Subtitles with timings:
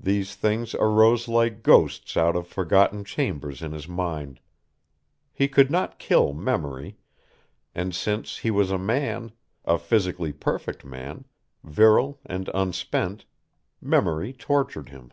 [0.00, 4.40] These things arose like ghosts out of forgotten chambers in his mind.
[5.32, 6.98] He could not kill memory,
[7.72, 9.30] and since he was a man,
[9.64, 11.26] a physically perfect man,
[11.62, 13.24] virile and unspent,
[13.80, 15.12] memory tortured him.